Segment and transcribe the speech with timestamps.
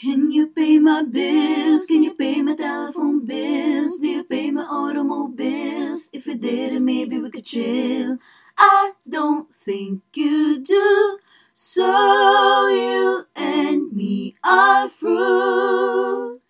[0.00, 1.84] Can you pay my bills?
[1.84, 3.98] Can you pay my telephone bills?
[3.98, 6.08] Do you pay my automobiles?
[6.10, 8.16] If you did, maybe we could chill.
[8.56, 11.18] I don't think you do.
[11.52, 16.40] So you and me are through.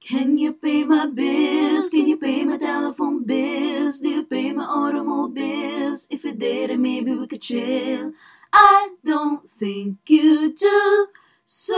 [0.00, 1.88] Can you pay my bills?
[1.88, 4.00] Can you pay my telephone bills?
[4.00, 6.06] Do you pay my automobiles?
[6.10, 8.12] If you did, maybe we could chill.
[8.52, 11.08] I don't think you do.
[11.52, 11.74] So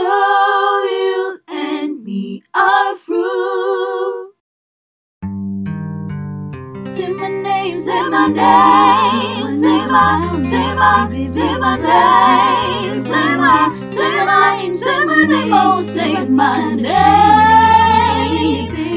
[7.73, 14.69] name, say my name, say my, say my, say my name, say my, say my,
[14.71, 16.85] say my name, oh, say my name,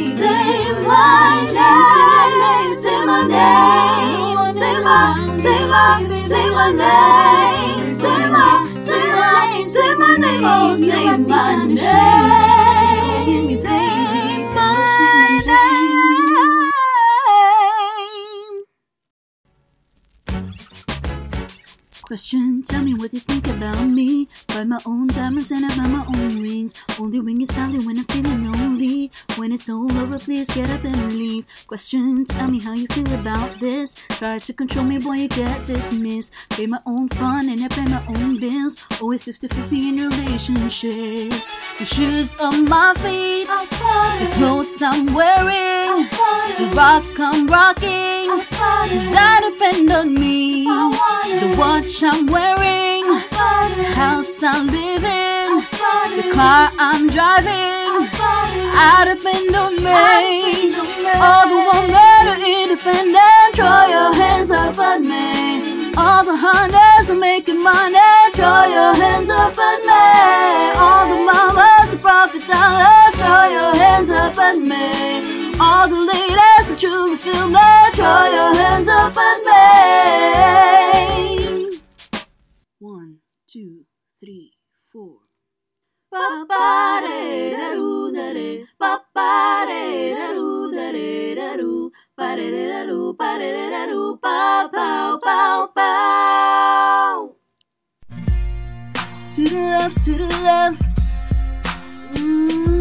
[0.06, 8.70] say my name, say my name, say my, say my, say my name, say my,
[8.76, 12.55] say my, say my name, oh, say my name,
[22.06, 24.28] Question, tell me what you think about me.
[24.46, 26.86] Buy my own diamonds and I buy my own rings.
[27.00, 29.10] Only ring is silent when I'm feeling lonely.
[29.34, 31.44] When it's all over, please get up and leave.
[31.66, 34.06] Question, tell me how you feel about this.
[34.06, 36.32] Try to control me, boy, you get dismissed.
[36.50, 38.86] Pay my own fun and I pay my own bills.
[39.02, 41.56] Always 50 50 in relationships.
[41.80, 46.06] The shoes on my feet, the clothes I'm wearing,
[46.56, 48.15] the rock I'm rocking.
[48.36, 50.64] That depend on me?
[50.64, 55.64] The watch I'm wearing, the house I'm living,
[56.16, 57.56] the car I'm driving.
[58.78, 60.76] I depend on me.
[61.16, 63.56] All the one better independent.
[63.56, 65.92] Throw your hands up at me.
[65.96, 67.98] All the hunters are making money.
[68.34, 70.76] Throw your hands up at me.
[70.76, 73.16] All the mamas are profit dollars.
[73.16, 75.56] Throw your hands up at me.
[75.58, 75.96] All the
[76.82, 77.90] me.
[77.94, 79.54] Throw your hands up at me.
[82.78, 83.18] One,
[83.48, 83.84] two,
[84.20, 84.52] three,
[84.92, 85.16] four.
[99.36, 100.82] To the left, to the left.
[102.14, 102.75] Mm,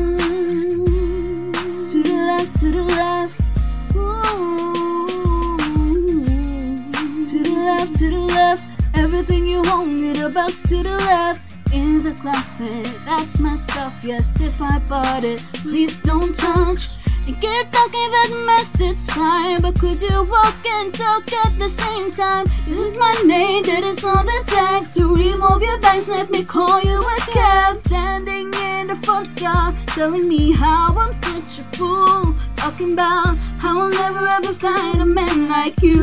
[9.55, 11.41] you own, it a box to the left.
[11.73, 13.93] In the closet, that's my stuff.
[14.03, 16.89] Yes, if I bought it, please don't touch.
[17.27, 19.61] And keep talking that mess, it's fine.
[19.61, 22.45] But could you walk and talk at the same time?
[22.65, 24.83] This is it my name that is on the tag?
[24.83, 27.77] So remove your bags, let me call you a cab.
[27.77, 32.35] Standing in the front yard, telling me how I'm such a fool.
[32.55, 35.95] Talking about how I'll never ever find a man like you.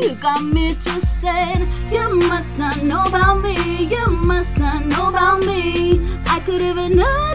[0.00, 1.53] You got me twisted.
[2.28, 3.56] Must not know about me.
[3.86, 6.00] You must not know about me.
[6.26, 7.30] I could even know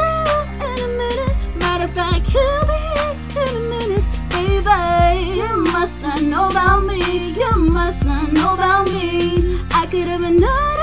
[0.69, 1.35] in a minute.
[1.57, 5.37] Matter of fact, he'll be here in a minute, baby.
[5.37, 7.31] You must not know about me.
[7.31, 9.59] You must not know about me.
[9.71, 10.79] I could even know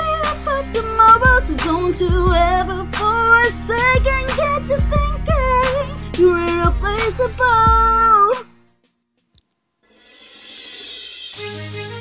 [0.47, 5.87] but tomorrow, so don't you ever for a second get to thinking
[6.19, 8.31] you're irreplaceable.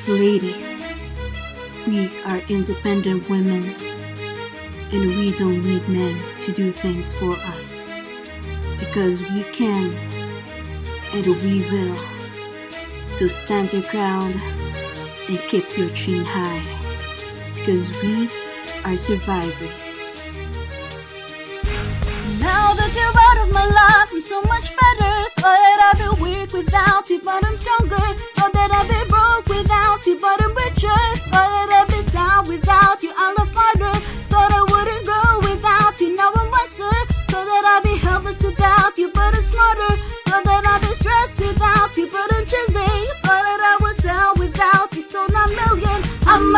[0.08, 0.92] Ladies,
[1.86, 3.74] we are independent women,
[4.92, 7.92] and we don't need men to do things for us
[8.78, 9.94] because we can
[11.12, 11.96] and we will.
[13.08, 14.34] So stand your ground
[15.28, 16.62] and keep your chin high
[17.54, 18.28] because we
[18.84, 20.02] are survivors.
[22.40, 25.14] Now that you're out of my life, I'm so much better.
[25.36, 28.35] Thought I'd be weak without you, but I'm stronger.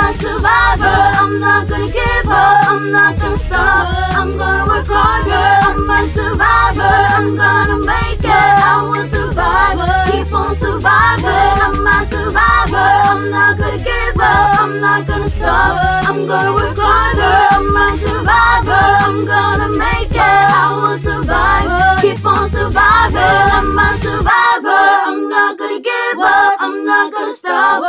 [0.09, 5.47] A survivor, I'm not gonna give up, I'm not gonna stop, I'm gonna work harder.
[5.69, 8.55] I'm a survivor, I'm gonna make it.
[8.73, 9.77] I will survive,
[10.11, 11.57] keep on surviving.
[11.61, 15.77] I'm a survivor, I'm not gonna give up, I'm not gonna stop,
[16.09, 17.37] I'm gonna work harder.
[17.57, 20.45] I'm a survivor, I'm gonna make it.
[20.63, 23.45] I will survive, keep on surviving.
[23.59, 27.83] I'm a survivor, I'm not gonna give up, I'm not gonna stop,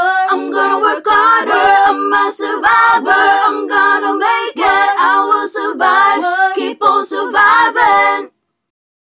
[2.32, 3.29] survivor,